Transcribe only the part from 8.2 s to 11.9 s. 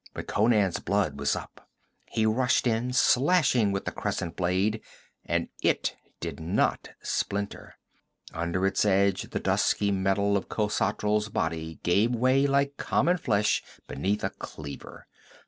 Under its edge the dusky metal of Khosatral's body